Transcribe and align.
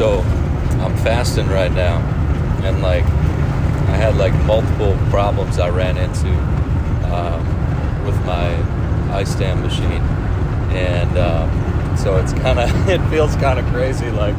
So 0.00 0.20
I'm 0.80 0.96
fasting 1.04 1.46
right 1.48 1.70
now, 1.70 1.98
and 2.64 2.80
like 2.80 3.04
I 3.04 3.96
had 3.96 4.16
like 4.16 4.32
multiple 4.44 4.96
problems 5.10 5.58
I 5.58 5.68
ran 5.68 5.98
into 5.98 6.30
um, 7.14 8.06
with 8.06 8.16
my 8.24 8.48
ice 9.12 9.34
dam 9.34 9.60
machine, 9.60 10.00
and 10.72 11.18
um, 11.18 11.96
so 11.98 12.16
it's 12.16 12.32
kind 12.32 12.58
of 12.58 12.70
it 12.88 13.06
feels 13.10 13.36
kind 13.36 13.58
of 13.58 13.66
crazy. 13.66 14.10
Like 14.10 14.34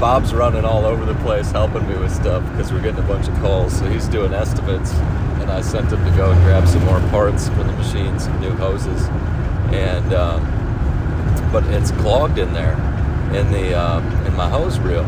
Bob's 0.00 0.32
running 0.32 0.64
all 0.64 0.86
over 0.86 1.04
the 1.04 1.16
place 1.16 1.50
helping 1.50 1.86
me 1.86 1.98
with 1.98 2.10
stuff 2.10 2.42
because 2.52 2.72
we're 2.72 2.80
getting 2.80 3.04
a 3.04 3.06
bunch 3.06 3.28
of 3.28 3.34
calls. 3.40 3.78
So 3.78 3.84
he's 3.90 4.08
doing 4.08 4.32
estimates, 4.32 4.92
and 4.94 5.50
I 5.50 5.60
sent 5.60 5.92
him 5.92 6.02
to 6.02 6.16
go 6.16 6.30
and 6.30 6.42
grab 6.44 6.66
some 6.66 6.82
more 6.86 7.00
parts 7.10 7.50
for 7.50 7.62
the 7.62 7.72
machine, 7.72 8.18
some 8.18 8.40
new 8.40 8.52
hoses, 8.52 9.06
and 9.70 10.14
um, 10.14 10.40
but 11.52 11.62
it's 11.64 11.90
clogged 11.90 12.38
in 12.38 12.54
there 12.54 12.93
in 13.34 13.50
the 13.50 13.74
um, 13.74 14.04
in 14.26 14.34
my 14.36 14.48
hose 14.48 14.78
reel. 14.78 15.04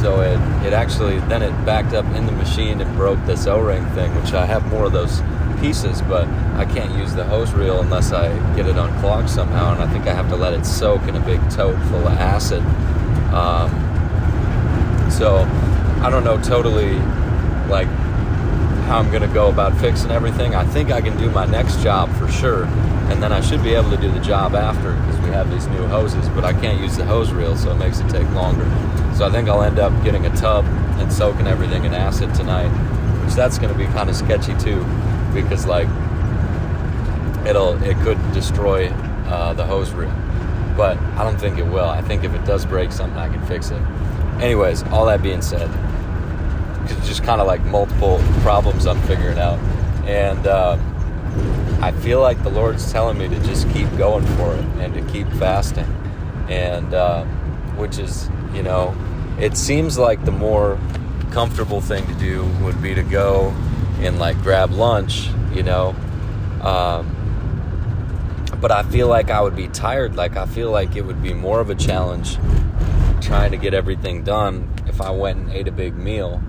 So 0.00 0.20
it, 0.20 0.38
it 0.66 0.72
actually 0.72 1.18
then 1.20 1.42
it 1.42 1.52
backed 1.64 1.94
up 1.94 2.06
in 2.16 2.26
the 2.26 2.32
machine 2.32 2.80
and 2.80 2.96
broke 2.96 3.24
this 3.26 3.46
O-ring 3.46 3.84
thing, 3.90 4.14
which 4.14 4.32
I 4.32 4.46
have 4.46 4.66
more 4.70 4.84
of 4.84 4.92
those 4.92 5.20
pieces, 5.60 6.00
but 6.02 6.26
I 6.56 6.64
can't 6.64 6.96
use 6.96 7.14
the 7.14 7.24
hose 7.24 7.52
reel 7.52 7.80
unless 7.80 8.12
I 8.12 8.28
get 8.56 8.66
it 8.66 8.76
unclogged 8.76 9.28
somehow, 9.28 9.72
and 9.72 9.82
I 9.82 9.92
think 9.92 10.06
I 10.06 10.14
have 10.14 10.28
to 10.30 10.36
let 10.36 10.54
it 10.54 10.64
soak 10.64 11.02
in 11.02 11.16
a 11.16 11.20
big 11.20 11.40
tote 11.50 11.78
full 11.88 12.06
of 12.06 12.18
acid. 12.18 12.62
Um, 13.34 13.70
so 15.10 15.46
I 16.02 16.08
don't 16.10 16.24
know 16.24 16.40
totally 16.40 16.94
like 17.68 17.88
how 18.86 18.98
I'm 18.98 19.10
gonna 19.12 19.28
go 19.28 19.50
about 19.50 19.76
fixing 19.78 20.10
everything. 20.10 20.54
I 20.54 20.64
think 20.64 20.90
I 20.90 21.00
can 21.02 21.16
do 21.18 21.30
my 21.30 21.44
next 21.44 21.80
job 21.80 22.10
for 22.16 22.28
sure, 22.28 22.64
and 23.10 23.22
then 23.22 23.32
I 23.32 23.40
should 23.40 23.62
be 23.62 23.74
able 23.74 23.90
to 23.90 23.96
do 23.96 24.10
the 24.10 24.20
job 24.20 24.54
after 24.54 24.94
because 24.94 25.20
we 25.20 25.30
have 25.30 25.50
these 25.50 25.66
new 25.66 25.86
hoses, 25.88 26.28
but 26.30 26.44
I 26.44 26.52
can't 26.52 26.80
use 26.80 26.96
the 26.96 27.04
hose 27.04 27.32
reel, 27.32 27.56
so 27.56 27.72
it 27.72 27.76
makes 27.76 28.00
it 28.00 28.08
take 28.08 28.28
longer. 28.30 28.64
So 29.14 29.26
I 29.26 29.30
think 29.30 29.48
I'll 29.48 29.62
end 29.62 29.78
up 29.78 29.92
getting 30.02 30.24
a 30.26 30.36
tub 30.36 30.64
and 30.98 31.12
soaking 31.12 31.46
everything 31.46 31.84
in 31.84 31.92
acid 31.92 32.34
tonight, 32.34 32.68
which 33.24 33.34
that's 33.34 33.58
going 33.58 33.72
to 33.72 33.78
be 33.78 33.86
kind 33.86 34.08
of 34.08 34.16
sketchy 34.16 34.54
too, 34.58 34.84
because 35.34 35.66
like 35.66 35.88
it'll 37.46 37.82
it 37.82 37.96
could 37.98 38.18
destroy 38.32 38.88
uh, 39.26 39.52
the 39.54 39.66
hose 39.66 39.92
reel, 39.92 40.12
but 40.76 40.96
I 41.16 41.24
don't 41.24 41.38
think 41.38 41.58
it 41.58 41.66
will. 41.66 41.88
I 41.88 42.02
think 42.02 42.24
if 42.24 42.32
it 42.34 42.44
does 42.44 42.64
break 42.64 42.92
something, 42.92 43.18
I 43.18 43.28
can 43.28 43.44
fix 43.46 43.70
it. 43.70 43.82
Anyways, 44.40 44.84
all 44.84 45.04
that 45.06 45.22
being 45.22 45.42
said, 45.42 45.68
it's 46.90 47.06
just 47.06 47.24
kind 47.24 47.40
of 47.40 47.46
like 47.46 47.62
multiple 47.64 48.22
problems 48.40 48.86
I'm 48.86 49.00
figuring 49.02 49.38
out, 49.38 49.58
and 50.06 50.46
uh, 50.46 50.78
I 51.82 51.92
feel 51.92 52.20
like 52.20 52.42
the 52.42 52.50
Lord's 52.50 52.92
telling 52.92 53.16
me 53.16 53.28
to 53.28 53.40
just 53.40 53.68
keep 53.70 53.88
going 53.96 54.26
for 54.36 54.54
it 54.54 54.64
and 54.80 54.92
to 54.94 55.12
keep 55.12 55.26
fasting, 55.34 55.86
and 56.48 56.92
uh, 56.92 57.24
which 57.76 57.98
is 57.98 58.28
you 58.52 58.62
know, 58.62 58.94
it 59.38 59.56
seems 59.56 59.96
like 59.98 60.24
the 60.24 60.32
more 60.32 60.78
comfortable 61.30 61.80
thing 61.80 62.06
to 62.06 62.14
do 62.14 62.44
would 62.62 62.82
be 62.82 62.94
to 62.94 63.02
go 63.02 63.50
and 64.00 64.18
like 64.18 64.40
grab 64.42 64.72
lunch, 64.72 65.30
you 65.54 65.62
know. 65.62 65.94
Um, 66.62 67.16
but 68.60 68.70
I 68.70 68.82
feel 68.82 69.08
like 69.08 69.30
I 69.30 69.40
would 69.40 69.56
be 69.56 69.68
tired. 69.68 70.16
Like 70.16 70.36
I 70.36 70.44
feel 70.46 70.70
like 70.70 70.96
it 70.96 71.02
would 71.02 71.22
be 71.22 71.32
more 71.32 71.60
of 71.60 71.70
a 71.70 71.74
challenge 71.74 72.36
trying 73.22 73.52
to 73.52 73.56
get 73.56 73.72
everything 73.72 74.22
done 74.22 74.70
if 74.86 75.00
I 75.00 75.10
went 75.10 75.38
and 75.38 75.52
ate 75.52 75.68
a 75.68 75.72
big 75.72 75.96
meal. 75.96 76.42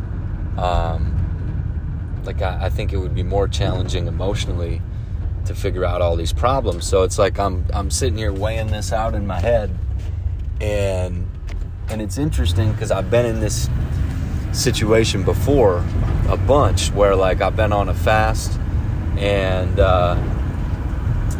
Um, 0.58 1.18
like 2.26 2.42
I, 2.42 2.66
I 2.66 2.70
think 2.70 2.92
it 2.92 2.98
would 2.98 3.16
be 3.16 3.23
more 3.23 3.48
challenging 3.48 4.08
emotionally 4.08 4.82
to 5.45 5.56
figure 5.56 5.86
out 5.86 6.02
all 6.02 6.16
these 6.16 6.34
problems. 6.34 6.88
So 6.88 7.03
it's 7.03 7.17
like 7.17 7.39
I'm 7.39 7.66
I'm 7.73 7.92
sitting 7.92 8.17
here 8.17 8.34
weighing 8.34 8.67
this 8.67 8.92
out 8.92 9.16
in 9.16 9.25
my 9.28 9.39
head, 9.39 9.75
and 10.59 11.30
and 11.89 12.02
it's 12.02 12.17
interesting 12.17 12.72
because 12.72 12.92
I've 12.92 13.09
been 13.09 13.25
in 13.25 13.39
this 13.39 13.70
situation 14.53 15.23
before 15.23 15.83
a 16.30 16.38
bunch 16.38 16.92
where 16.92 17.16
like 17.16 17.42
I've 17.42 17.56
been 17.56 17.73
on 17.73 17.89
a 17.89 17.94
fast 17.94 18.59
and 19.17 19.80
uh, 19.80 20.16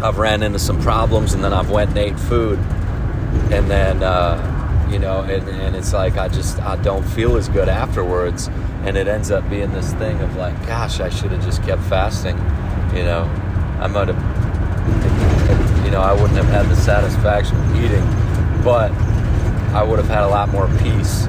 I've 0.02 0.18
ran 0.18 0.44
into 0.44 0.60
some 0.60 0.82
problems 0.82 1.34
and 1.34 1.44
then 1.44 1.54
I've 1.54 1.70
went 1.70 1.90
and 1.92 2.00
ate 2.00 2.20
food. 2.20 2.60
And 3.52 3.70
then 3.70 4.04
uh, 4.04 4.88
you 4.92 5.00
know 5.00 5.22
and, 5.22 5.48
and 5.48 5.76
it's 5.76 5.94
like 5.94 6.18
I 6.18 6.28
just 6.28 6.60
I 6.60 6.76
don't 6.78 7.04
feel 7.04 7.38
as 7.38 7.50
good 7.50 7.70
afterwards. 7.70 8.50
And 8.84 8.98
it 8.98 9.08
ends 9.08 9.30
up 9.30 9.48
being 9.50 9.72
this 9.72 9.94
thing 9.94 10.20
of 10.22 10.36
like 10.36 10.56
gosh 10.68 11.00
I 11.00 11.10
should 11.10 11.32
have 11.32 11.44
just 11.44 11.64
kept 11.64 11.84
fasting 11.84 12.38
you 12.96 13.04
know 13.04 13.24
I 13.82 13.88
might 13.88 14.08
have 14.08 15.86
you 15.86 15.92
know 15.92 16.02
I 16.02 16.14
wouldn't 16.14 16.38
have 16.38 16.46
had 16.46 16.70
the 16.70 16.76
satisfaction 16.76 17.58
of 17.58 17.76
eating 17.76 18.06
but 18.64 18.92
I 19.74 19.84
would 19.84 20.00
have 20.00 20.08
had 20.08 20.24
a 20.24 20.28
lot 20.28 20.50
more 20.50 20.68
peace 20.80 21.28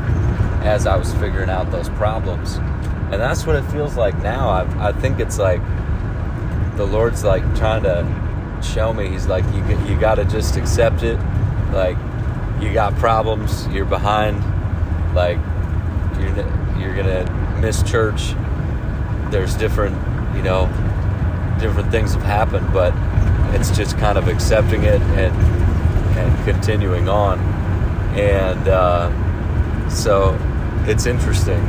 as 0.62 0.86
I 0.86 0.96
was 0.96 1.12
figuring 1.14 1.50
out 1.50 1.70
those 1.70 1.88
problems. 1.91 2.56
And 2.56 3.14
that's 3.14 3.46
what 3.46 3.56
it 3.56 3.62
feels 3.62 3.96
like 3.96 4.16
now. 4.22 4.48
I, 4.48 4.88
I 4.88 4.92
think 4.92 5.20
it's 5.20 5.38
like 5.38 5.60
the 6.76 6.84
Lord's 6.84 7.24
like 7.24 7.42
trying 7.56 7.82
to 7.84 8.62
show 8.62 8.92
me. 8.92 9.08
He's 9.08 9.26
like, 9.26 9.44
you, 9.54 9.62
you 9.86 9.98
got 9.98 10.16
to 10.16 10.24
just 10.24 10.56
accept 10.56 11.02
it. 11.02 11.18
Like, 11.72 11.96
you 12.60 12.72
got 12.72 12.94
problems, 12.96 13.66
you're 13.68 13.84
behind. 13.84 14.42
Like, 15.14 15.38
you're, 16.18 16.34
you're 16.78 16.94
going 16.94 17.06
to 17.06 17.58
miss 17.60 17.82
church. 17.82 18.34
There's 19.30 19.54
different, 19.54 19.96
you 20.36 20.42
know, 20.42 20.66
different 21.62 21.90
things 21.90 22.12
have 22.12 22.22
happened, 22.22 22.70
but 22.72 22.92
it's 23.54 23.70
just 23.70 23.96
kind 23.96 24.18
of 24.18 24.28
accepting 24.28 24.82
it 24.82 25.00
and, 25.00 25.34
and 26.18 26.44
continuing 26.44 27.08
on 27.08 27.38
and 28.14 28.68
uh, 28.68 29.88
so 29.88 30.38
it's 30.86 31.06
interesting. 31.06 31.60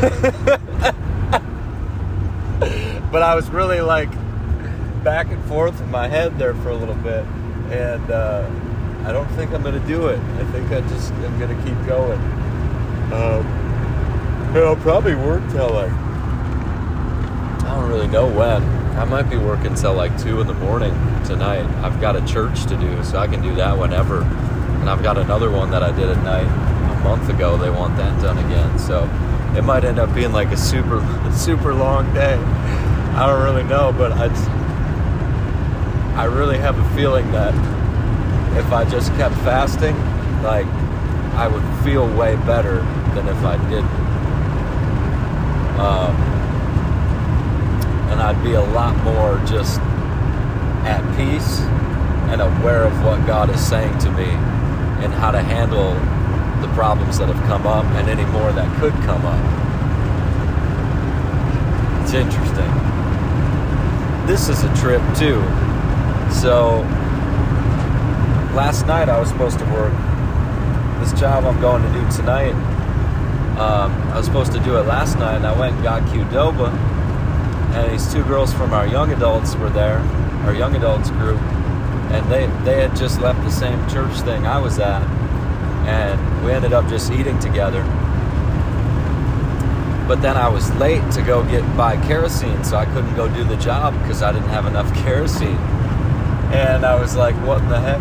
but 3.12 3.22
I 3.22 3.34
was 3.34 3.48
really 3.50 3.80
like 3.80 4.10
back 5.04 5.30
and 5.30 5.42
forth 5.44 5.80
in 5.80 5.90
my 5.90 6.08
head 6.08 6.36
there 6.38 6.54
for 6.54 6.70
a 6.70 6.74
little 6.74 6.96
bit, 6.96 7.24
and 7.70 8.10
uh, 8.10 8.50
I 9.04 9.12
don't 9.12 9.28
think 9.32 9.52
I'm 9.52 9.62
gonna 9.62 9.86
do 9.86 10.08
it. 10.08 10.18
I 10.18 10.44
think 10.46 10.72
I 10.72 10.80
just 10.88 11.12
am 11.12 11.38
gonna 11.38 11.62
keep 11.64 11.86
going. 11.86 12.20
Um, 13.12 13.46
and 14.48 14.58
I'll 14.58 14.76
probably 14.76 15.14
work 15.14 15.48
till 15.50 15.70
like 15.70 15.92
know 18.10 18.26
when. 18.26 18.62
I 18.98 19.04
might 19.04 19.30
be 19.30 19.36
working 19.36 19.74
till 19.74 19.94
like 19.94 20.16
two 20.20 20.40
in 20.40 20.46
the 20.46 20.54
morning 20.54 20.92
tonight. 21.24 21.64
I've 21.84 22.00
got 22.00 22.16
a 22.16 22.24
church 22.26 22.66
to 22.66 22.76
do, 22.76 23.04
so 23.04 23.18
I 23.18 23.26
can 23.28 23.40
do 23.42 23.54
that 23.54 23.78
whenever 23.78 24.24
and 24.80 24.88
I've 24.88 25.02
got 25.02 25.18
another 25.18 25.50
one 25.50 25.70
that 25.72 25.82
I 25.82 25.90
did 25.92 26.08
at 26.08 26.22
night 26.22 26.46
a 26.46 27.00
month 27.02 27.28
ago. 27.28 27.56
They 27.56 27.68
want 27.68 27.96
that 27.96 28.22
done 28.22 28.38
again, 28.38 28.78
so 28.78 29.04
it 29.56 29.62
might 29.62 29.84
end 29.84 29.98
up 29.98 30.14
being 30.14 30.32
like 30.32 30.48
a 30.48 30.56
super 30.56 31.00
super 31.36 31.74
long 31.74 32.12
day. 32.14 32.34
I 32.34 33.26
don't 33.26 33.42
really 33.42 33.64
know, 33.64 33.92
but 33.92 34.12
I 34.12 34.28
I 36.16 36.24
really 36.24 36.58
have 36.58 36.78
a 36.78 36.96
feeling 36.96 37.30
that 37.32 37.54
if 38.56 38.72
I 38.72 38.84
just 38.84 39.12
kept 39.16 39.34
fasting, 39.36 39.96
like 40.42 40.66
I 41.34 41.48
would 41.48 41.84
feel 41.84 42.06
way 42.16 42.36
better 42.36 42.80
than 43.14 43.28
if 43.28 43.44
I 43.44 43.56
didn't. 43.68 44.08
Um, 45.78 46.37
and 48.10 48.20
I'd 48.20 48.42
be 48.42 48.54
a 48.54 48.62
lot 48.62 48.96
more 49.04 49.38
just 49.46 49.80
at 50.84 51.02
peace 51.16 51.60
and 52.30 52.40
aware 52.40 52.84
of 52.84 53.04
what 53.04 53.26
God 53.26 53.50
is 53.50 53.64
saying 53.66 53.98
to 53.98 54.10
me 54.10 54.28
and 55.04 55.12
how 55.12 55.30
to 55.30 55.40
handle 55.40 55.94
the 56.66 56.72
problems 56.74 57.18
that 57.18 57.28
have 57.28 57.46
come 57.46 57.66
up 57.66 57.84
and 57.96 58.08
any 58.08 58.24
more 58.32 58.52
that 58.52 58.80
could 58.80 58.92
come 59.04 59.24
up. 59.24 59.42
It's 62.02 62.14
interesting. 62.14 62.70
This 64.26 64.48
is 64.48 64.64
a 64.64 64.74
trip 64.76 65.02
too. 65.16 65.40
So 66.32 66.80
last 68.54 68.86
night 68.86 69.08
I 69.08 69.18
was 69.18 69.28
supposed 69.28 69.58
to 69.58 69.64
work 69.66 69.92
this 71.00 71.18
job 71.18 71.44
I'm 71.44 71.60
going 71.60 71.82
to 71.82 71.92
do 71.92 72.16
tonight. 72.16 72.54
Um, 73.58 73.92
I 74.12 74.16
was 74.18 74.26
supposed 74.26 74.52
to 74.52 74.60
do 74.60 74.76
it 74.78 74.82
last 74.82 75.18
night, 75.18 75.36
and 75.36 75.46
I 75.46 75.58
went 75.58 75.74
and 75.74 75.82
got 75.82 76.02
Qdoba, 76.02 76.70
and 77.74 77.92
these 77.92 78.12
two 78.12 78.24
girls 78.24 78.52
from 78.52 78.72
our 78.72 78.86
young 78.86 79.12
adults 79.12 79.54
were 79.56 79.70
there, 79.70 79.98
our 80.44 80.54
young 80.54 80.74
adults 80.74 81.10
group, 81.10 81.40
and 82.10 82.30
they 82.30 82.46
they 82.64 82.80
had 82.80 82.96
just 82.96 83.20
left 83.20 83.42
the 83.44 83.50
same 83.50 83.86
church 83.88 84.18
thing 84.20 84.46
I 84.46 84.58
was 84.58 84.78
at, 84.78 85.02
and 85.86 86.44
we 86.44 86.52
ended 86.52 86.72
up 86.72 86.88
just 86.88 87.12
eating 87.12 87.38
together. 87.38 87.82
But 90.08 90.22
then 90.22 90.38
I 90.38 90.48
was 90.48 90.74
late 90.76 91.12
to 91.12 91.22
go 91.22 91.44
get 91.44 91.62
buy 91.76 91.96
kerosene, 92.06 92.64
so 92.64 92.78
I 92.78 92.86
couldn't 92.86 93.14
go 93.14 93.28
do 93.28 93.44
the 93.44 93.56
job 93.56 93.92
because 94.00 94.22
I 94.22 94.32
didn't 94.32 94.48
have 94.48 94.64
enough 94.66 94.92
kerosene. 95.04 95.58
And 96.50 96.86
I 96.86 96.98
was 96.98 97.14
like, 97.14 97.34
"What 97.46 97.68
the 97.68 97.78
heck?" 97.78 98.00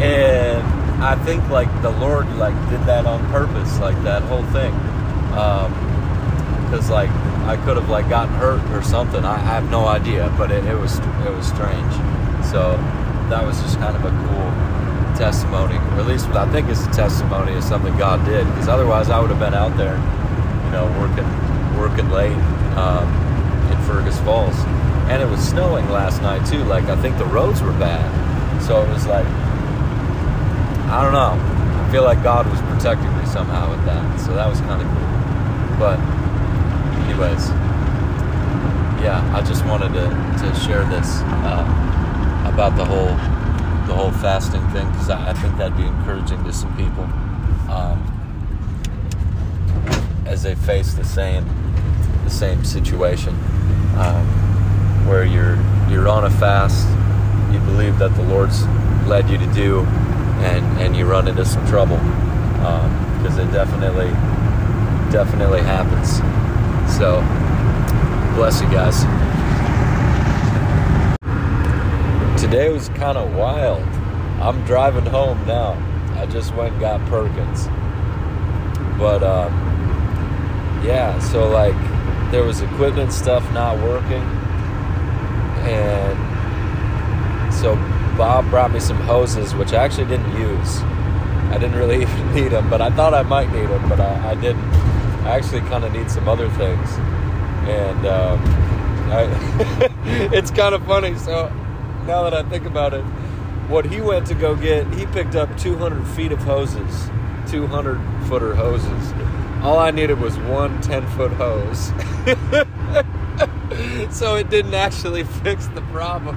And 0.00 0.62
I 1.02 1.16
think 1.24 1.48
like 1.50 1.68
the 1.82 1.90
Lord 1.90 2.28
like 2.36 2.54
did 2.70 2.80
that 2.82 3.04
on 3.04 3.26
purpose, 3.30 3.78
like 3.80 4.00
that 4.04 4.22
whole 4.22 4.44
thing, 4.44 4.72
because 6.70 6.88
um, 6.88 6.94
like 6.94 7.10
I 7.44 7.56
could 7.56 7.76
have 7.76 7.90
like 7.90 8.08
gotten 8.08 8.34
hurt 8.34 8.64
or 8.70 8.82
something. 8.82 9.24
I, 9.24 9.34
I 9.34 9.38
have 9.38 9.70
no 9.70 9.86
idea, 9.86 10.32
but 10.38 10.50
it, 10.50 10.64
it 10.64 10.74
was 10.74 10.98
it 10.98 11.30
was 11.30 11.46
strange. 11.46 11.92
So 12.50 12.76
that 13.28 13.44
was 13.44 13.60
just 13.60 13.78
kind 13.78 13.94
of 13.94 14.04
a 14.04 14.10
cool 14.10 14.48
testimony, 15.16 15.76
or 15.76 16.00
at 16.00 16.06
least 16.06 16.26
what 16.26 16.38
I 16.38 16.50
think 16.50 16.68
it's 16.68 16.84
a 16.86 16.90
testimony 16.90 17.54
of 17.54 17.62
something 17.62 17.96
God 17.96 18.24
did. 18.24 18.46
Because 18.46 18.68
otherwise, 18.68 19.10
I 19.10 19.20
would 19.20 19.30
have 19.30 19.38
been 19.38 19.54
out 19.54 19.76
there, 19.76 19.96
you 19.96 20.70
know, 20.72 20.86
working 20.98 21.28
working 21.76 22.08
late 22.10 22.36
um, 22.76 23.08
in 23.70 23.78
Fergus 23.84 24.18
Falls, 24.20 24.56
and 25.12 25.20
it 25.22 25.28
was 25.28 25.40
snowing 25.46 25.88
last 25.90 26.22
night 26.22 26.46
too. 26.46 26.64
Like 26.64 26.84
I 26.84 26.96
think 26.96 27.18
the 27.18 27.26
roads 27.26 27.60
were 27.60 27.72
bad, 27.72 28.08
so 28.62 28.82
it 28.82 28.88
was 28.88 29.06
like 29.06 29.26
I 30.88 31.02
don't 31.02 31.12
know. 31.12 31.36
I 31.36 31.90
feel 31.92 32.04
like 32.04 32.22
God 32.22 32.48
was 32.48 32.60
protecting 32.62 33.14
me 33.18 33.26
somehow 33.26 33.70
with 33.70 33.84
that, 33.84 34.18
so 34.20 34.34
that 34.34 34.48
was 34.48 34.60
kind 34.60 34.80
of 34.80 34.88
cool. 34.88 35.78
But 35.78 36.13
anyways, 37.14 37.48
yeah, 39.00 39.22
I 39.32 39.42
just 39.46 39.64
wanted 39.66 39.92
to, 39.92 40.08
to 40.42 40.60
share 40.60 40.84
this 40.86 41.20
uh, 41.22 42.50
about 42.52 42.76
the 42.76 42.84
whole 42.84 43.14
the 43.86 43.94
whole 43.94 44.10
fasting 44.12 44.66
thing 44.68 44.90
because 44.90 45.10
I, 45.10 45.30
I, 45.30 45.32
think 45.34 45.56
that'd 45.58 45.76
be 45.76 45.84
encouraging 45.84 46.42
to 46.42 46.52
some 46.52 46.74
people 46.76 47.04
um, 47.70 48.00
as 50.26 50.42
they 50.42 50.54
face 50.54 50.94
the 50.94 51.04
same 51.04 51.44
the 52.24 52.30
same 52.30 52.64
situation 52.64 53.34
um, 53.96 54.26
where 55.06 55.24
you're 55.24 55.56
you're 55.88 56.08
on 56.08 56.24
a 56.24 56.30
fast, 56.30 56.88
you 57.52 57.60
believe 57.60 57.98
that 57.98 58.16
the 58.16 58.22
Lord's 58.24 58.66
led 59.06 59.30
you 59.30 59.38
to 59.38 59.52
do, 59.52 59.80
and 60.40 60.64
and 60.80 60.96
you 60.96 61.04
run 61.04 61.28
into 61.28 61.44
some 61.44 61.64
trouble 61.68 61.98
because 61.98 63.38
um, 63.38 63.48
it 63.48 63.52
definitely 63.52 64.10
definitely 65.12 65.60
happens. 65.60 66.43
So 66.88 67.20
bless 68.34 68.60
you 68.60 68.68
guys. 68.68 69.00
Today 72.40 72.70
was 72.72 72.88
kind 72.90 73.18
of 73.18 73.34
wild. 73.34 73.82
I'm 74.40 74.64
driving 74.64 75.06
home 75.06 75.44
now. 75.46 75.72
I 76.20 76.26
just 76.26 76.54
went 76.54 76.72
and 76.72 76.80
got 76.80 77.00
Perkins. 77.08 77.66
But 78.98 79.22
um, 79.22 79.52
yeah, 80.84 81.18
so 81.18 81.48
like 81.48 81.74
there 82.30 82.42
was 82.42 82.60
equipment 82.60 83.12
stuff 83.12 83.50
not 83.52 83.76
working 83.78 84.22
and 85.66 87.54
so 87.54 87.74
Bob 88.16 88.48
brought 88.50 88.70
me 88.70 88.80
some 88.80 88.98
hoses, 88.98 89.54
which 89.54 89.72
I 89.72 89.84
actually 89.84 90.06
didn't 90.06 90.38
use. 90.38 90.80
I 91.50 91.58
didn't 91.58 91.76
really 91.76 92.02
even 92.02 92.34
need 92.34 92.48
them, 92.48 92.68
but 92.68 92.80
I 92.80 92.90
thought 92.90 93.14
I 93.14 93.22
might 93.22 93.50
need 93.52 93.68
them, 93.68 93.88
but 93.88 94.00
I, 94.00 94.32
I 94.32 94.34
didn't. 94.34 94.83
I 95.24 95.36
actually 95.36 95.60
kind 95.62 95.84
of 95.84 95.92
need 95.92 96.10
some 96.10 96.28
other 96.28 96.50
things, 96.50 96.90
and 97.66 98.06
um, 98.06 98.38
I, 99.10 99.22
it's 100.34 100.50
kind 100.50 100.74
of 100.74 100.84
funny. 100.86 101.16
So 101.16 101.50
now 102.06 102.22
that 102.24 102.34
I 102.34 102.42
think 102.42 102.66
about 102.66 102.92
it, 102.92 103.02
what 103.68 103.86
he 103.86 104.02
went 104.02 104.26
to 104.26 104.34
go 104.34 104.54
get, 104.54 104.86
he 104.94 105.06
picked 105.06 105.34
up 105.34 105.56
200 105.56 106.06
feet 106.08 106.32
of 106.32 106.40
hoses, 106.40 107.08
200 107.48 107.98
footer 108.28 108.54
hoses. 108.54 109.14
All 109.62 109.78
I 109.78 109.90
needed 109.90 110.20
was 110.20 110.36
one 110.36 110.80
10 110.82 111.06
foot 111.12 111.32
hose. 111.32 111.86
so 114.14 114.36
it 114.36 114.50
didn't 114.50 114.74
actually 114.74 115.24
fix 115.42 115.66
the 115.68 115.80
problem. 115.92 116.36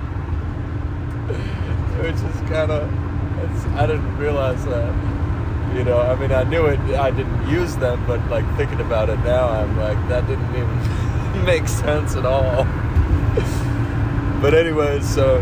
Which 1.99 2.15
is 2.15 2.49
kind 2.49 2.71
of, 2.71 3.75
I 3.75 3.85
didn't 3.85 4.17
realize 4.17 4.63
that. 4.65 5.26
You 5.75 5.83
know, 5.83 5.99
I 5.99 6.15
mean, 6.15 6.31
I 6.31 6.43
knew 6.43 6.65
it, 6.65 6.79
I 6.95 7.11
didn't 7.11 7.49
use 7.49 7.75
them, 7.75 8.03
but 8.07 8.25
like 8.29 8.45
thinking 8.57 8.79
about 8.79 9.09
it 9.09 9.19
now, 9.19 9.49
I'm 9.49 9.77
like, 9.77 9.97
that 10.09 10.25
didn't 10.27 10.49
even 10.55 11.45
make 11.45 11.67
sense 11.67 12.15
at 12.15 12.25
all. 12.25 12.63
but 14.41 14.53
anyway, 14.53 15.01
so 15.01 15.41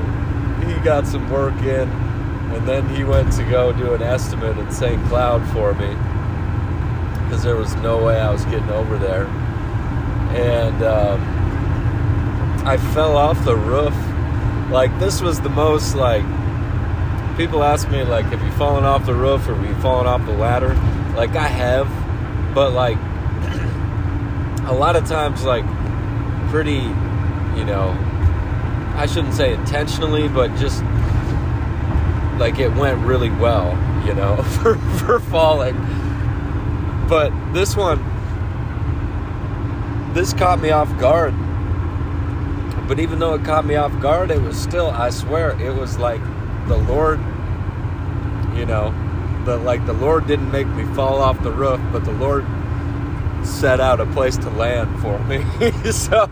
he 0.65 0.73
got 0.83 1.07
some 1.07 1.29
work 1.29 1.55
in, 1.61 1.89
and 2.51 2.67
then 2.67 2.87
he 2.95 3.03
went 3.03 3.31
to 3.33 3.43
go 3.43 3.71
do 3.71 3.93
an 3.93 4.01
estimate 4.01 4.57
in 4.57 4.71
St. 4.71 5.01
Cloud 5.07 5.47
for 5.51 5.73
me 5.73 5.95
because 7.23 7.43
there 7.43 7.55
was 7.55 7.73
no 7.75 8.03
way 8.03 8.19
I 8.19 8.31
was 8.31 8.43
getting 8.45 8.69
over 8.69 8.97
there. 8.97 9.25
And, 10.35 10.83
um, 10.83 11.45
I 12.65 12.77
fell 12.77 13.15
off 13.15 13.45
the 13.45 13.55
roof. 13.55 13.93
Like 14.71 14.97
this 14.99 15.21
was 15.21 15.39
the 15.39 15.49
most 15.49 15.93
like 15.93 16.25
people 17.37 17.63
ask 17.63 17.89
me 17.89 18.03
like 18.03 18.25
have 18.25 18.41
you 18.41 18.51
fallen 18.51 18.83
off 18.83 19.05
the 19.05 19.13
roof 19.13 19.47
or 19.47 19.55
have 19.55 19.65
you 19.65 19.75
fallen 19.81 20.07
off 20.07 20.25
the 20.25 20.33
ladder? 20.33 20.73
Like 21.15 21.35
I 21.35 21.47
have, 21.47 21.87
but 22.53 22.73
like 22.73 22.97
a 24.67 24.73
lot 24.73 24.95
of 24.95 25.05
times 25.07 25.43
like 25.43 25.65
pretty, 26.49 26.83
you 27.57 27.65
know, 27.65 27.95
I 28.95 29.05
shouldn't 29.05 29.33
say 29.33 29.53
intentionally, 29.53 30.27
but 30.27 30.55
just 30.55 30.81
like 32.39 32.59
it 32.59 32.73
went 32.75 32.99
really 33.05 33.29
well, 33.29 33.71
you 34.05 34.13
know, 34.13 34.37
for 34.61 34.75
for 34.99 35.19
falling. 35.19 35.75
But 37.07 37.31
this 37.53 37.75
one 37.75 38.03
this 40.13 40.33
caught 40.33 40.61
me 40.61 40.69
off 40.69 40.97
guard 40.97 41.33
but 42.87 42.99
even 42.99 43.19
though 43.19 43.33
it 43.33 43.43
caught 43.43 43.65
me 43.65 43.75
off 43.75 43.99
guard, 43.99 44.29
it 44.29 44.41
was 44.41 44.55
still, 44.57 44.91
I 44.91 45.09
swear, 45.09 45.59
it 45.59 45.73
was 45.75 45.97
like 45.97 46.21
the 46.67 46.77
Lord, 46.77 47.19
you 48.55 48.65
know, 48.65 48.93
the 49.45 49.57
like 49.57 49.85
the 49.85 49.93
Lord 49.93 50.27
didn't 50.27 50.51
make 50.51 50.67
me 50.67 50.83
fall 50.95 51.21
off 51.21 51.41
the 51.43 51.51
roof, 51.51 51.79
but 51.91 52.05
the 52.05 52.11
Lord 52.11 52.45
set 53.43 53.79
out 53.79 53.99
a 53.99 54.05
place 54.07 54.37
to 54.37 54.49
land 54.49 54.99
for 55.01 55.19
me. 55.25 55.43
so 55.91 56.29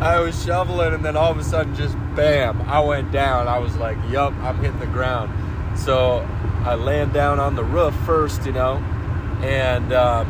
I 0.00 0.20
was 0.20 0.42
shoveling, 0.44 0.94
and 0.94 1.04
then 1.04 1.16
all 1.16 1.30
of 1.30 1.38
a 1.38 1.44
sudden, 1.44 1.74
just 1.74 1.96
bam, 2.14 2.62
I 2.62 2.80
went 2.80 3.12
down. 3.12 3.48
I 3.48 3.58
was 3.58 3.76
like, 3.76 3.98
yup, 4.08 4.32
I'm 4.34 4.56
hitting 4.58 4.78
the 4.78 4.86
ground. 4.86 5.32
So 5.78 6.26
I 6.64 6.74
land 6.74 7.12
down 7.12 7.40
on 7.40 7.56
the 7.56 7.64
roof 7.64 7.94
first, 8.04 8.44
you 8.46 8.52
know, 8.52 8.76
and 9.42 9.92
um, 9.92 10.28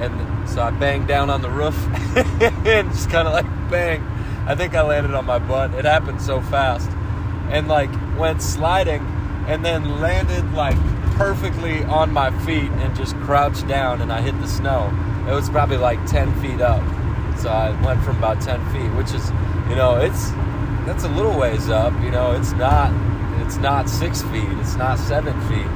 and 0.00 0.48
so 0.48 0.62
I 0.62 0.70
banged 0.70 1.08
down 1.08 1.30
on 1.30 1.42
the 1.42 1.50
roof 1.50 1.76
and 2.66 2.90
just 2.90 3.10
kind 3.10 3.28
of 3.28 3.34
like 3.34 3.46
bang 3.70 4.04
I 4.50 4.56
think 4.56 4.74
I 4.74 4.82
landed 4.82 5.14
on 5.14 5.26
my 5.26 5.38
butt. 5.38 5.74
It 5.74 5.84
happened 5.84 6.20
so 6.20 6.40
fast. 6.40 6.90
And 7.50 7.68
like 7.68 7.90
went 8.18 8.42
sliding 8.42 9.02
and 9.46 9.64
then 9.64 10.00
landed 10.00 10.52
like 10.52 10.76
perfectly 11.16 11.84
on 11.84 12.12
my 12.12 12.30
feet 12.44 12.70
and 12.70 12.94
just 12.96 13.14
crouched 13.16 13.66
down 13.66 14.00
and 14.00 14.12
I 14.12 14.20
hit 14.20 14.38
the 14.40 14.48
snow. 14.48 14.92
It 15.28 15.32
was 15.32 15.50
probably 15.50 15.76
like 15.76 16.04
10 16.06 16.40
feet 16.40 16.60
up. 16.60 16.82
So 17.38 17.50
I 17.50 17.70
went 17.84 18.02
from 18.02 18.18
about 18.18 18.40
10 18.40 18.72
feet, 18.72 18.88
which 18.96 19.12
is, 19.12 19.30
you 19.68 19.76
know, 19.76 19.96
it's 19.96 20.30
that's 20.86 21.04
a 21.04 21.08
little 21.08 21.38
ways 21.38 21.68
up. 21.68 21.92
You 22.02 22.10
know, 22.10 22.32
it's 22.32 22.52
not 22.52 22.92
it's 23.40 23.56
not 23.56 23.88
six 23.88 24.22
feet, 24.22 24.48
it's 24.60 24.76
not 24.76 24.98
seven 24.98 25.38
feet. 25.48 25.66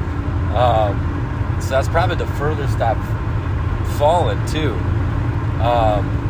Um, 0.54 1.58
so 1.60 1.70
that's 1.70 1.88
probably 1.88 2.16
the 2.16 2.26
furthest 2.26 2.80
I've 2.80 3.98
fallen 3.98 4.44
too. 4.46 4.72
Um, 5.62 6.20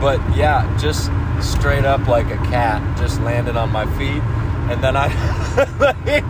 but 0.00 0.20
yeah, 0.36 0.76
just 0.78 1.10
straight 1.40 1.84
up 1.84 2.06
like 2.06 2.26
a 2.26 2.36
cat, 2.48 2.98
just 2.98 3.20
landed 3.22 3.56
on 3.56 3.70
my 3.70 3.86
feet, 3.96 4.22
and 4.70 4.82
then 4.82 4.96
I, 4.96 5.08
like, 5.78 6.24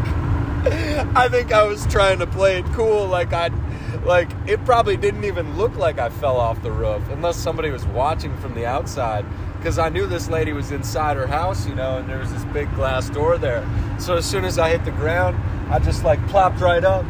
I 1.17 1.29
think 1.29 1.53
I 1.53 1.65
was 1.65 1.87
trying 1.87 2.19
to 2.19 2.27
play 2.27 2.59
it 2.59 2.65
cool, 2.67 3.07
like 3.07 3.33
I, 3.33 3.51
like 4.05 4.31
it 4.47 4.65
probably 4.65 4.97
didn't 4.97 5.25
even 5.25 5.57
look 5.57 5.77
like 5.77 5.99
I 5.99 6.09
fell 6.09 6.37
off 6.37 6.63
the 6.63 6.73
roof, 6.73 7.03
unless 7.11 7.37
somebody 7.37 7.71
was 7.71 7.85
watching 7.87 8.37
from 8.39 8.55
the 8.55 8.67
outside, 8.67 9.25
because 9.57 9.79
I 9.79 9.89
knew 9.89 10.07
this 10.07 10.29
lady 10.29 10.53
was 10.53 10.73
inside 10.73 11.17
her 11.17 11.27
house, 11.27 11.67
you 11.67 11.75
know, 11.75 11.99
and 11.99 12.09
there 12.09 12.19
was 12.19 12.33
this 12.33 12.45
big 12.47 12.73
glass 12.75 13.09
door 13.09 13.39
there. 13.39 13.67
So 13.99 14.17
as 14.17 14.27
soon 14.27 14.45
as 14.45 14.59
I 14.59 14.71
hit 14.71 14.85
the 14.85 14.91
ground, 14.93 15.37
I 15.71 15.79
just 15.79 16.05
like 16.05 16.25
plopped 16.29 16.61
right 16.61 16.85
up, 16.85 17.05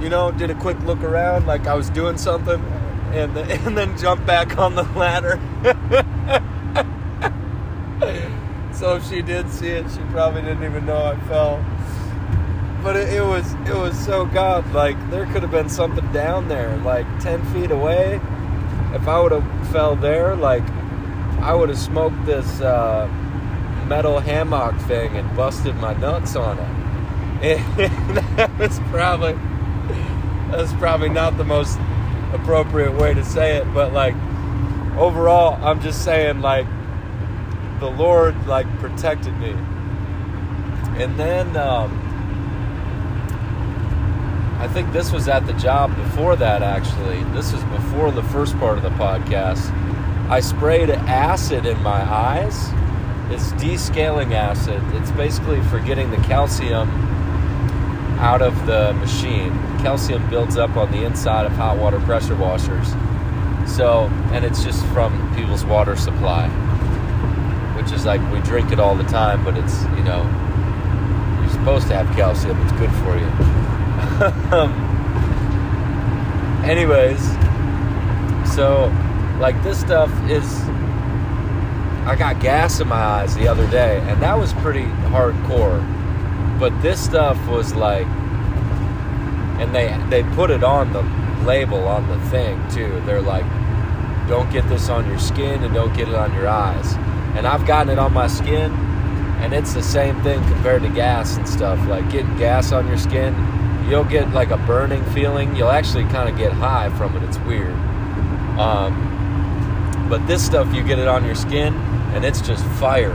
you 0.00 0.08
know, 0.08 0.30
did 0.30 0.50
a 0.50 0.54
quick 0.54 0.78
look 0.80 1.02
around, 1.02 1.46
like 1.46 1.66
I 1.66 1.74
was 1.74 1.90
doing 1.90 2.18
something, 2.18 2.60
and 3.12 3.36
and 3.36 3.76
then 3.76 3.96
jump 3.98 4.24
back 4.26 4.58
on 4.58 4.74
the 4.74 4.84
ladder. 4.94 5.40
so 8.84 8.96
if 8.96 9.08
she 9.08 9.22
did 9.22 9.50
see 9.50 9.68
it, 9.68 9.90
she 9.90 10.00
probably 10.10 10.42
didn't 10.42 10.62
even 10.62 10.84
know 10.84 11.02
I 11.02 11.18
fell. 11.20 11.64
But 12.82 12.96
it, 12.96 13.14
it 13.14 13.22
was 13.22 13.50
it 13.66 13.74
was 13.74 13.98
so 13.98 14.26
God 14.26 14.70
like 14.74 14.98
there 15.10 15.24
could 15.24 15.40
have 15.40 15.50
been 15.50 15.70
something 15.70 16.06
down 16.12 16.48
there 16.48 16.76
like 16.76 17.06
ten 17.18 17.42
feet 17.54 17.70
away. 17.70 18.20
If 18.92 19.08
I 19.08 19.18
would 19.20 19.32
have 19.32 19.68
fell 19.70 19.96
there, 19.96 20.36
like 20.36 20.62
I 21.40 21.54
would 21.54 21.70
have 21.70 21.78
smoked 21.78 22.26
this 22.26 22.60
uh, 22.60 23.06
metal 23.86 24.20
hammock 24.20 24.78
thing 24.82 25.16
and 25.16 25.34
busted 25.34 25.76
my 25.76 25.94
nuts 25.94 26.36
on 26.36 26.58
it. 26.58 27.58
And 27.78 28.18
that 28.36 28.58
was 28.58 28.78
probably 28.90 29.32
that's 30.50 30.74
probably 30.74 31.08
not 31.08 31.38
the 31.38 31.44
most 31.44 31.78
appropriate 32.34 32.92
way 32.92 33.14
to 33.14 33.24
say 33.24 33.56
it, 33.56 33.64
but 33.72 33.94
like 33.94 34.14
overall, 34.98 35.58
I'm 35.64 35.80
just 35.80 36.04
saying 36.04 36.42
like 36.42 36.66
the 37.84 37.90
Lord 37.90 38.46
like 38.46 38.66
protected 38.78 39.36
me. 39.38 39.50
And 40.96 41.18
then 41.18 41.54
um, 41.54 42.00
I 44.58 44.66
think 44.68 44.90
this 44.94 45.12
was 45.12 45.28
at 45.28 45.46
the 45.46 45.52
job 45.52 45.94
before 45.94 46.34
that 46.36 46.62
actually. 46.62 47.22
This 47.34 47.52
was 47.52 47.62
before 47.64 48.10
the 48.10 48.22
first 48.22 48.58
part 48.58 48.78
of 48.78 48.82
the 48.82 48.90
podcast. 48.90 49.70
I 50.30 50.40
sprayed 50.40 50.88
acid 50.88 51.66
in 51.66 51.82
my 51.82 52.00
eyes. 52.00 52.68
It's 53.30 53.52
descaling 53.62 54.32
acid. 54.32 54.82
It's 54.94 55.10
basically 55.10 55.60
for 55.64 55.78
getting 55.78 56.10
the 56.10 56.16
calcium 56.18 56.88
out 58.18 58.40
of 58.40 58.54
the 58.64 58.94
machine. 58.94 59.52
Calcium 59.80 60.26
builds 60.30 60.56
up 60.56 60.78
on 60.78 60.90
the 60.90 61.04
inside 61.04 61.44
of 61.44 61.52
hot 61.52 61.76
water 61.76 62.00
pressure 62.00 62.36
washers. 62.36 62.88
So, 63.70 64.04
and 64.32 64.42
it's 64.42 64.64
just 64.64 64.82
from 64.86 65.34
people's 65.34 65.66
water 65.66 65.96
supply, 65.96 66.48
which 67.84 67.92
is 67.92 68.06
like 68.06 68.20
we 68.32 68.40
drink 68.40 68.72
it 68.72 68.80
all 68.80 68.94
the 68.94 69.04
time, 69.04 69.44
but 69.44 69.58
it's, 69.58 69.82
you 69.82 70.02
know, 70.04 70.22
you're 71.40 71.50
supposed 71.50 71.86
to 71.86 71.94
have 71.94 72.06
calcium, 72.16 72.58
it's 72.62 72.72
good 72.72 72.90
for 73.02 73.18
you. 73.18 73.26
Anyways, 76.64 77.20
so 78.54 78.90
like 79.38 79.62
this 79.62 79.78
stuff 79.78 80.10
is 80.30 80.62
I 82.06 82.16
got 82.18 82.40
gas 82.40 82.80
in 82.80 82.88
my 82.88 82.96
eyes 82.96 83.34
the 83.34 83.48
other 83.48 83.68
day, 83.70 84.00
and 84.08 84.22
that 84.22 84.38
was 84.38 84.54
pretty 84.54 84.84
hardcore. 85.12 85.78
But 86.58 86.80
this 86.80 87.04
stuff 87.04 87.36
was 87.48 87.74
like, 87.74 88.06
and 89.60 89.74
they 89.74 89.94
they 90.08 90.22
put 90.34 90.50
it 90.50 90.64
on 90.64 90.90
the 90.94 91.02
label 91.44 91.86
on 91.86 92.08
the 92.08 92.18
thing 92.30 92.66
too. 92.70 93.02
They're 93.04 93.20
like, 93.20 93.44
don't 94.28 94.50
get 94.50 94.68
this 94.68 94.88
on 94.88 95.08
your 95.08 95.18
skin 95.18 95.62
and 95.64 95.74
don't 95.74 95.94
get 95.94 96.08
it 96.08 96.14
on 96.14 96.32
your 96.34 96.48
eyes. 96.48 96.94
And 97.36 97.46
I've 97.46 97.66
gotten 97.66 97.92
it 97.92 97.98
on 97.98 98.12
my 98.12 98.26
skin, 98.26 98.72
and 99.40 99.52
it's 99.52 99.74
the 99.74 99.82
same 99.82 100.20
thing 100.22 100.42
compared 100.44 100.82
to 100.82 100.88
gas 100.88 101.36
and 101.36 101.48
stuff. 101.48 101.78
Like 101.88 102.10
getting 102.10 102.36
gas 102.36 102.72
on 102.72 102.86
your 102.86 102.98
skin, 102.98 103.34
you'll 103.88 104.04
get 104.04 104.30
like 104.30 104.50
a 104.50 104.56
burning 104.58 105.04
feeling. 105.06 105.54
You'll 105.56 105.70
actually 105.70 106.04
kind 106.04 106.28
of 106.28 106.38
get 106.38 106.52
high 106.52 106.90
from 106.96 107.16
it. 107.16 107.22
It's 107.22 107.38
weird. 107.38 107.74
Um, 108.58 110.06
but 110.08 110.26
this 110.26 110.44
stuff, 110.44 110.72
you 110.74 110.82
get 110.82 110.98
it 110.98 111.08
on 111.08 111.24
your 111.24 111.34
skin, 111.34 111.74
and 112.14 112.24
it's 112.24 112.40
just 112.40 112.64
fire. 112.78 113.12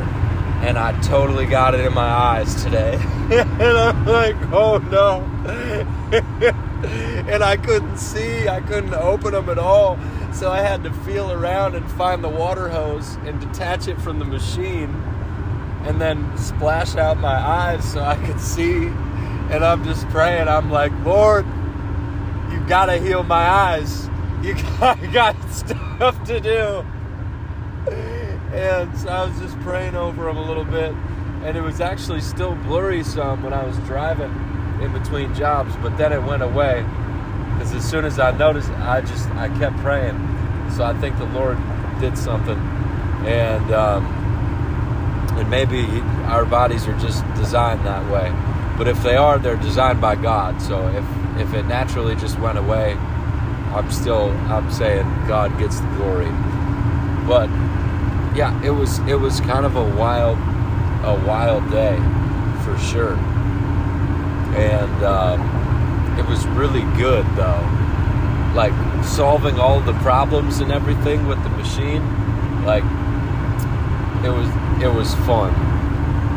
And 0.61 0.77
I 0.77 0.99
totally 1.01 1.45
got 1.45 1.73
it 1.73 1.79
in 1.79 1.93
my 1.93 2.09
eyes 2.09 2.61
today. 2.63 2.95
and 3.31 3.61
I'm 3.63 4.05
like, 4.05 4.35
oh 4.51 4.77
no. 4.77 5.23
and 7.29 7.43
I 7.43 7.55
couldn't 7.57 7.97
see, 7.97 8.47
I 8.47 8.59
couldn't 8.61 8.93
open 8.93 9.31
them 9.31 9.49
at 9.49 9.57
all. 9.57 9.97
So 10.33 10.51
I 10.51 10.61
had 10.61 10.83
to 10.83 10.93
feel 10.93 11.31
around 11.31 11.75
and 11.75 11.89
find 11.91 12.23
the 12.23 12.29
water 12.29 12.69
hose 12.69 13.15
and 13.25 13.39
detach 13.39 13.87
it 13.87 13.99
from 13.99 14.19
the 14.19 14.25
machine 14.25 14.89
and 15.85 15.99
then 15.99 16.37
splash 16.37 16.95
out 16.95 17.17
my 17.17 17.35
eyes 17.35 17.91
so 17.91 18.01
I 18.01 18.15
could 18.25 18.39
see. 18.39 18.87
And 19.51 19.65
I'm 19.65 19.83
just 19.83 20.07
praying. 20.09 20.47
I'm 20.47 20.69
like, 20.69 20.91
Lord, 21.03 21.45
you 22.51 22.59
gotta 22.67 22.97
heal 22.97 23.23
my 23.23 23.47
eyes. 23.47 24.07
You 24.41 24.53
got, 24.79 24.99
got 25.11 25.51
stuff 25.51 26.23
to 26.25 26.39
do. 26.39 26.85
And 28.53 28.97
so 28.97 29.09
I 29.09 29.25
was 29.25 29.39
just 29.39 29.59
praying 29.61 29.95
over 29.95 30.25
them 30.25 30.37
a 30.37 30.45
little 30.45 30.65
bit. 30.65 30.93
And 31.43 31.57
it 31.57 31.61
was 31.61 31.81
actually 31.81 32.21
still 32.21 32.55
blurry 32.55 33.03
some 33.03 33.43
when 33.43 33.53
I 33.53 33.65
was 33.65 33.77
driving 33.79 34.31
in 34.81 34.91
between 34.93 35.33
jobs, 35.33 35.75
but 35.77 35.97
then 35.97 36.13
it 36.13 36.21
went 36.23 36.41
away. 36.41 36.85
Because 37.59 37.73
as 37.73 37.87
soon 37.87 38.05
as 38.05 38.19
I 38.19 38.31
noticed, 38.31 38.71
I 38.71 39.01
just, 39.01 39.29
I 39.31 39.49
kept 39.59 39.75
praying. 39.79 40.15
So 40.71 40.85
I 40.85 40.93
think 40.93 41.17
the 41.17 41.25
Lord 41.25 41.57
did 41.99 42.17
something. 42.17 42.57
And, 43.27 43.73
um, 43.73 44.05
and 45.37 45.49
maybe 45.49 45.85
our 46.25 46.45
bodies 46.45 46.87
are 46.87 46.97
just 46.99 47.25
designed 47.35 47.85
that 47.85 48.09
way. 48.09 48.31
But 48.77 48.87
if 48.87 49.03
they 49.03 49.17
are, 49.17 49.37
they're 49.37 49.57
designed 49.57 49.99
by 49.99 50.15
God. 50.15 50.61
So 50.61 50.87
if, 50.87 51.03
if 51.37 51.53
it 51.53 51.65
naturally 51.65 52.15
just 52.15 52.39
went 52.39 52.57
away, 52.57 52.93
I'm 53.73 53.91
still, 53.91 54.31
I'm 54.47 54.71
saying 54.71 55.03
God 55.27 55.59
gets 55.59 55.81
the 55.81 55.87
glory. 55.97 56.29
But 57.27 57.49
yeah, 58.35 58.57
it 58.63 58.69
was 58.69 58.99
it 58.99 59.19
was 59.19 59.41
kind 59.41 59.65
of 59.65 59.75
a 59.75 59.83
wild 59.83 60.37
a 61.03 61.23
wild 61.27 61.69
day 61.71 61.97
for 62.63 62.77
sure, 62.77 63.15
and 64.55 65.03
um, 65.03 65.39
it 66.19 66.25
was 66.27 66.45
really 66.47 66.81
good 66.97 67.25
though. 67.35 67.63
Like 68.53 68.73
solving 69.05 69.57
all 69.57 69.79
the 69.79 69.93
problems 69.99 70.59
and 70.59 70.71
everything 70.71 71.27
with 71.27 71.41
the 71.43 71.49
machine, 71.49 72.03
like 72.65 72.83
it 74.23 74.29
was 74.29 74.49
it 74.83 74.93
was 74.93 75.15
fun. 75.25 75.53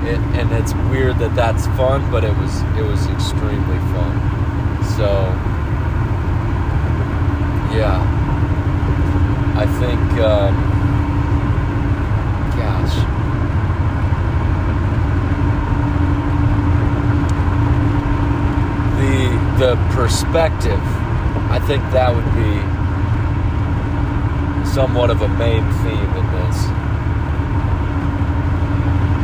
It, 0.06 0.18
and 0.38 0.52
it's 0.52 0.72
weird 0.90 1.18
that 1.18 1.34
that's 1.34 1.66
fun, 1.78 2.08
but 2.12 2.22
it 2.22 2.36
was 2.36 2.62
it 2.78 2.84
was 2.84 3.06
extremely 3.08 3.78
fun. 3.92 4.14
So 4.96 5.10
yeah, 7.76 7.98
I 9.56 9.66
think. 9.80 10.20
Um, 10.20 10.72
the 19.62 19.76
perspective, 20.12 20.80
I 21.48 21.58
think 21.66 21.82
that 21.92 22.14
would 22.14 22.30
be 22.36 22.52
somewhat 24.70 25.08
of 25.08 25.22
a 25.22 25.28
main 25.28 25.64
theme 25.80 26.12
in 26.20 26.26
this. 26.36 26.56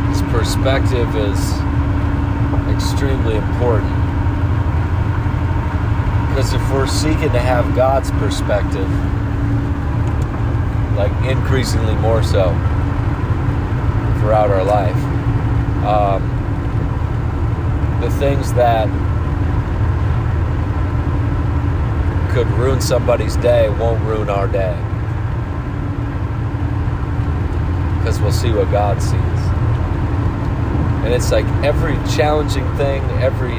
This 0.09 0.23
perspective 0.33 1.15
is 1.15 1.39
extremely 2.73 3.37
important. 3.37 3.93
Because 6.29 6.55
if 6.55 6.73
we're 6.73 6.87
seeking 6.87 7.33
to 7.33 7.41
have 7.41 7.77
God's 7.77 8.11
perspective, 8.13 8.89
like 10.97 11.13
increasingly 11.31 11.97
more 11.97 12.23
so 12.23 12.49
throughout 14.21 14.51
our 14.51 14.65
life, 14.65 14.97
um, 15.85 16.23
the 18.01 18.11
things 18.13 18.55
that 18.55 18.89
could 22.31 22.47
ruin 22.59 22.81
somebody's 22.81 23.37
day 23.37 23.69
won't 23.71 24.03
ruin 24.05 24.29
our 24.29 24.47
day. 24.47 24.77
Because 27.99 28.21
we'll 28.21 28.33
see 28.33 28.53
what 28.53 28.71
God 28.71 29.03
sees. 29.03 29.21
And 31.05 31.15
it's 31.15 31.33
like 31.33 31.47
every 31.65 31.95
challenging 32.15 32.65
thing, 32.77 33.03
every 33.21 33.59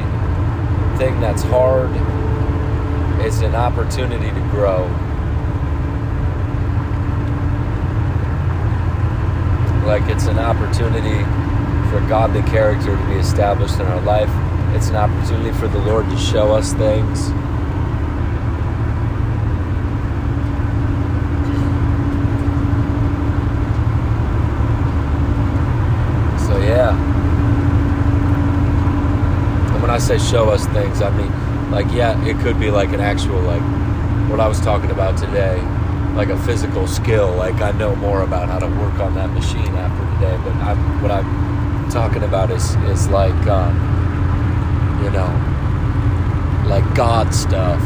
thing 0.97 1.19
that's 1.19 1.41
hard, 1.43 1.89
is 3.25 3.41
an 3.41 3.55
opportunity 3.55 4.29
to 4.29 4.41
grow. 4.51 4.83
Like 9.85 10.03
it's 10.09 10.27
an 10.27 10.37
opportunity 10.37 11.23
for 11.89 11.99
godly 12.07 12.43
character 12.43 12.95
to 12.95 13.05
be 13.07 13.15
established 13.15 13.75
in 13.75 13.87
our 13.87 14.01
life. 14.01 14.29
It's 14.75 14.89
an 14.89 14.95
opportunity 14.95 15.57
for 15.57 15.67
the 15.67 15.79
Lord 15.79 16.07
to 16.09 16.17
show 16.17 16.53
us 16.53 16.73
things 16.73 17.31
say 30.09 30.17
show 30.17 30.49
us 30.49 30.65
things, 30.69 31.03
I 31.03 31.11
mean, 31.11 31.31
like, 31.69 31.85
yeah, 31.91 32.19
it 32.25 32.39
could 32.39 32.59
be 32.59 32.71
like 32.71 32.89
an 32.93 32.99
actual, 32.99 33.39
like, 33.41 33.61
what 34.27 34.39
I 34.39 34.47
was 34.47 34.59
talking 34.59 34.89
about 34.89 35.19
today, 35.19 35.61
like 36.15 36.29
a 36.29 36.37
physical 36.47 36.87
skill. 36.87 37.35
Like, 37.35 37.61
I 37.61 37.71
know 37.73 37.95
more 37.95 38.23
about 38.23 38.47
how 38.47 38.57
to 38.57 38.65
work 38.65 38.95
on 38.99 39.13
that 39.13 39.29
machine 39.29 39.75
after 39.75 40.03
today, 40.15 40.35
but 40.43 40.55
I'm, 40.65 41.03
what 41.03 41.11
I'm 41.11 41.91
talking 41.91 42.23
about 42.23 42.49
is, 42.49 42.73
is 42.89 43.07
like, 43.09 43.35
um, 43.45 43.75
you 45.03 45.11
know, 45.11 45.29
like 46.67 46.95
God 46.95 47.31
stuff, 47.31 47.79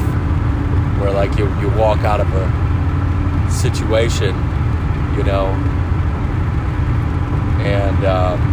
where 1.02 1.12
like 1.12 1.38
you, 1.38 1.50
you 1.60 1.70
walk 1.72 2.06
out 2.06 2.22
of 2.22 2.34
a 2.34 3.52
situation, 3.52 4.34
you 5.18 5.24
know, 5.26 5.48
and, 7.60 8.06
um, 8.06 8.53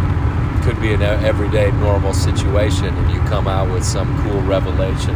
could 0.63 0.79
be 0.79 0.93
an 0.93 1.01
everyday 1.01 1.71
normal 1.71 2.13
situation 2.13 2.85
and 2.85 3.11
you 3.11 3.19
come 3.21 3.47
out 3.47 3.69
with 3.71 3.83
some 3.83 4.07
cool 4.23 4.39
revelation 4.41 5.15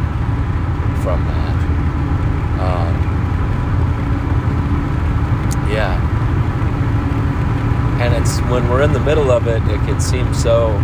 from 1.02 1.24
that. 1.24 1.56
Um, 2.60 2.94
yeah. 5.70 5.94
And 8.00 8.14
it's 8.14 8.40
when 8.50 8.68
we're 8.68 8.82
in 8.82 8.92
the 8.92 9.00
middle 9.00 9.30
of 9.30 9.46
it, 9.46 9.62
it 9.68 9.78
can 9.86 10.00
seem 10.00 10.34
so. 10.34 10.68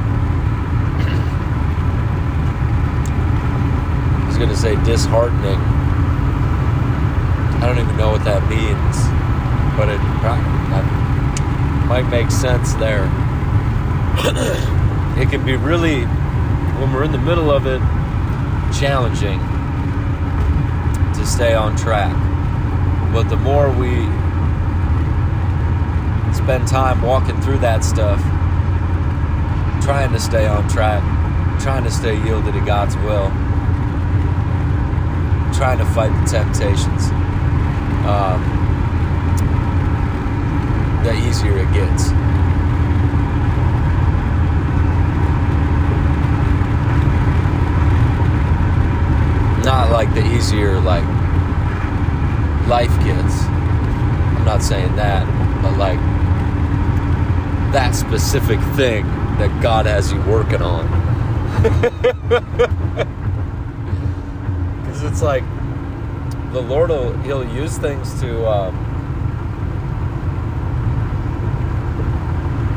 I 4.19 4.25
was 4.29 4.37
going 4.37 4.49
to 4.49 4.57
say 4.57 4.77
disheartening. 4.85 5.59
I 7.61 7.67
don't 7.67 7.79
even 7.79 7.97
know 7.97 8.11
what 8.11 8.25
that 8.25 8.49
means, 8.49 8.97
but 9.77 9.89
it, 9.89 10.01
it 10.01 11.89
might 11.89 12.09
make 12.11 12.31
sense 12.31 12.75
there. 12.75 13.11
It 15.21 15.31
can 15.31 15.45
be 15.45 15.57
really, 15.57 16.05
when 16.05 16.93
we're 16.93 17.05
in 17.05 17.13
the 17.13 17.19
middle 17.19 17.51
of 17.51 17.67
it, 17.67 17.81
challenging 18.79 19.39
to 21.15 21.27
stay 21.27 21.55
on 21.55 21.77
track. 21.77 22.15
But 23.13 23.29
the 23.29 23.37
more 23.37 23.71
we 23.71 24.07
spend 26.35 26.67
time 26.67 27.03
walking 27.03 27.41
through 27.43 27.59
that 27.59 27.85
stuff, 27.85 28.21
trying 29.85 30.13
to 30.13 30.21
stay 30.21 30.47
on 30.47 30.69
track, 30.69 31.03
trying 31.61 31.85
to 31.85 31.91
stay 31.91 32.17
yielded 32.25 32.55
to 32.55 32.61
God's 32.61 32.97
will, 32.97 33.29
trying 35.55 35.79
to 35.79 35.85
fight 35.87 36.11
the 36.25 36.31
temptations, 36.31 37.11
um, 38.07 38.41
the 41.05 41.15
easier 41.29 41.59
it 41.59 41.73
gets. 41.73 42.11
Not 49.65 49.91
like 49.91 50.13
the 50.15 50.25
easier 50.35 50.81
like 50.81 51.05
life 52.69 52.95
gets. 53.05 53.43
I'm 53.45 54.45
not 54.45 54.63
saying 54.63 54.97
that, 54.97 55.27
but 55.63 55.77
like 55.79 55.99
that 57.73 57.95
specific 57.95 58.61
thing 58.77 59.07
that 59.39 59.63
God 59.63 59.87
has 59.87 60.13
you 60.13 60.21
working 60.23 60.63
on. 60.63 61.01
Because 64.93 65.05
it's 65.05 65.23
like 65.23 65.45
the 66.53 66.61
Lord 66.61 66.91
will 66.91 67.13
He'll 67.21 67.45
use 67.55 67.79
things 67.79 68.21
to 68.21 68.47
um, 68.47 68.77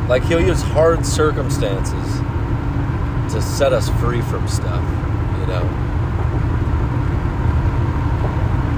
like 0.08 0.24
He'll 0.24 0.42
use 0.42 0.62
hard 0.62 1.06
circumstances 1.06 2.20
to 3.34 3.42
set 3.42 3.74
us 3.74 3.90
free 4.02 4.22
from 4.22 4.48
stuff, 4.48 4.82
you 5.42 5.48
know. 5.48 5.85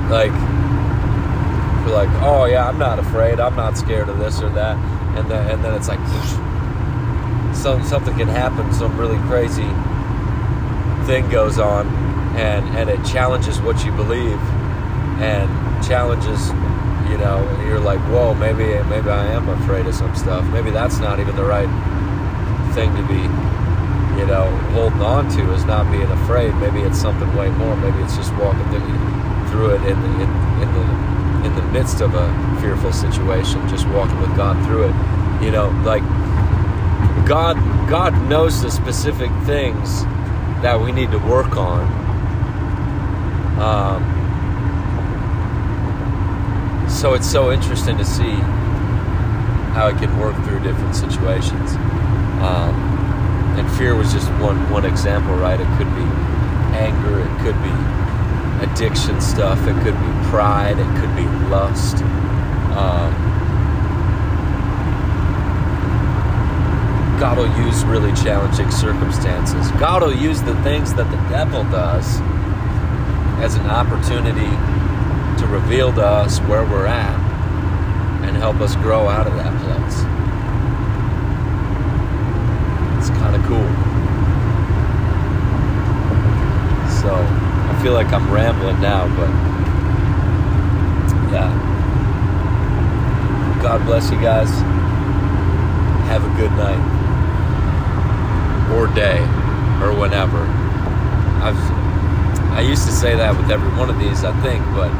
Like 0.09 0.31
we're 1.85 1.93
like, 1.93 2.09
oh 2.21 2.45
yeah, 2.45 2.67
I'm 2.67 2.77
not 2.77 2.99
afraid, 2.99 3.39
I'm 3.39 3.55
not 3.55 3.77
scared 3.77 4.09
of 4.09 4.17
this 4.19 4.41
or 4.41 4.49
that, 4.49 4.77
and 5.17 5.29
then 5.29 5.51
and 5.51 5.63
then 5.63 5.73
it's 5.73 5.87
like, 5.87 5.99
some 7.55 7.83
something 7.83 8.15
can 8.17 8.27
happen, 8.27 8.71
some 8.73 8.97
really 8.97 9.19
crazy 9.27 9.67
thing 11.05 11.29
goes 11.29 11.59
on, 11.59 11.87
and 12.35 12.65
and 12.77 12.89
it 12.89 13.03
challenges 13.05 13.61
what 13.61 13.83
you 13.85 13.91
believe, 13.91 14.39
and 15.19 15.49
challenges, 15.85 16.49
you 17.09 17.17
know, 17.17 17.45
and 17.49 17.67
you're 17.67 17.79
like, 17.79 17.99
whoa, 18.11 18.33
maybe 18.33 18.81
maybe 18.89 19.09
I 19.09 19.25
am 19.27 19.47
afraid 19.49 19.85
of 19.85 19.95
some 19.95 20.15
stuff, 20.15 20.45
maybe 20.47 20.71
that's 20.71 20.99
not 20.99 21.19
even 21.19 21.35
the 21.35 21.45
right 21.45 21.69
thing 22.77 22.95
to 22.95 23.01
be, 23.07 23.21
you 24.19 24.27
know, 24.27 24.45
holding 24.77 25.01
on 25.01 25.27
to 25.29 25.51
is 25.53 25.65
not 25.65 25.89
being 25.91 26.11
afraid. 26.21 26.53
Maybe 26.55 26.81
it's 26.81 27.01
something 27.01 27.35
way 27.35 27.49
more. 27.49 27.75
Maybe 27.75 27.97
it's 28.03 28.15
just 28.15 28.31
walking 28.35 28.63
through, 28.69 28.85
through 29.49 29.75
it 29.75 29.81
in 29.85 30.01
the 30.01 30.09
in, 30.23 30.29
in 30.61 30.73
the 30.73 31.47
in 31.47 31.55
the 31.55 31.61
midst 31.71 32.01
of 32.01 32.13
a 32.15 32.59
fearful 32.61 32.91
situation, 32.91 33.67
just 33.69 33.87
walking 33.87 34.19
with 34.19 34.35
God 34.35 34.63
through 34.65 34.83
it. 34.83 34.95
You 35.43 35.51
know, 35.51 35.69
like 35.85 36.03
God 37.27 37.55
God 37.89 38.13
knows 38.29 38.61
the 38.61 38.71
specific 38.71 39.31
things 39.45 40.03
that 40.61 40.79
we 40.79 40.91
need 40.91 41.11
to 41.11 41.19
work 41.19 41.55
on. 41.57 41.85
Um, 43.59 44.17
so 46.89 47.13
it's 47.13 47.29
so 47.29 47.51
interesting 47.51 47.97
to 47.97 48.05
see 48.05 48.35
how 49.73 49.87
it 49.87 49.97
can 49.97 50.17
work 50.19 50.35
through 50.45 50.59
different 50.61 50.95
situations. 50.95 51.75
Um, 52.41 52.73
and 53.57 53.69
fear 53.77 53.95
was 53.95 54.11
just 54.13 54.29
one 54.41 54.69
one 54.71 54.85
example, 54.85 55.35
right? 55.35 55.59
It 55.59 55.67
could 55.77 55.93
be 55.95 56.07
anger, 56.75 57.19
it 57.19 57.39
could 57.43 57.61
be 57.61 57.73
addiction 58.61 59.21
stuff, 59.21 59.59
it 59.67 59.75
could 59.83 59.93
be 59.93 60.29
pride, 60.29 60.77
it 60.79 60.99
could 60.99 61.15
be 61.15 61.25
lust. 61.49 61.97
Um, 62.77 63.13
God 67.19 67.37
will 67.37 67.65
use 67.65 67.83
really 67.85 68.11
challenging 68.13 68.69
circumstances. 68.69 69.71
God 69.79 70.03
will 70.03 70.15
use 70.15 70.41
the 70.43 70.55
things 70.61 70.93
that 70.93 71.09
the 71.09 71.17
devil 71.29 71.63
does 71.63 72.19
as 73.41 73.55
an 73.55 73.65
opportunity 73.67 74.49
to 75.41 75.47
reveal 75.47 75.91
to 75.93 76.05
us 76.05 76.39
where 76.41 76.63
we're 76.63 76.86
at 76.86 77.17
and 78.23 78.38
help 78.38 78.58
us 78.58 78.75
grow 78.77 79.08
out 79.08 79.25
of 79.25 79.34
that 79.36 79.53
place. 79.62 79.99
It's 82.99 83.10
kind 83.17 83.36
of 83.36 83.43
cool. 83.45 83.67
So, 87.01 87.37
feel 87.88 87.93
like 87.93 88.12
I'm 88.12 88.30
rambling 88.30 88.82
now, 88.82 89.08
but 89.15 89.30
yeah. 91.32 91.47
God 93.63 93.86
bless 93.86 94.12
you 94.12 94.19
guys. 94.19 94.50
Have 96.10 96.21
a 96.26 96.30
good 96.36 96.52
night 96.52 96.84
or 98.76 98.88
day 98.88 99.19
or 99.82 99.97
whenever. 99.97 100.39
I've 101.41 101.58
I 102.52 102.60
used 102.60 102.86
to 102.88 102.91
say 102.91 103.15
that 103.15 103.38
with 103.38 103.50
every 103.50 103.69
one 103.80 103.89
of 103.89 103.97
these, 104.00 104.26
I 104.26 104.34
think, 104.41 104.65
but 104.76 104.91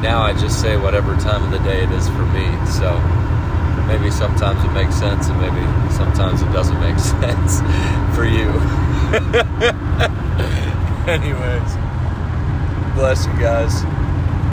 now 0.00 0.22
I 0.22 0.32
just 0.32 0.58
say 0.62 0.78
whatever 0.78 1.14
time 1.16 1.44
of 1.44 1.50
the 1.50 1.58
day 1.58 1.82
it 1.82 1.90
is 1.90 2.08
for 2.08 2.24
me. 2.32 2.48
So 2.64 2.96
maybe 3.88 4.10
sometimes 4.10 4.64
it 4.64 4.72
makes 4.72 4.94
sense 4.94 5.28
and 5.28 5.38
maybe 5.38 5.60
sometimes 5.92 6.40
it 6.40 6.50
doesn't 6.50 6.80
make 6.80 6.98
sense 7.20 7.60
for 8.16 8.24
you. 8.24 8.48
Anyways, 11.12 11.85
bless 12.96 13.26
you 13.26 13.32
guys. 13.34 13.95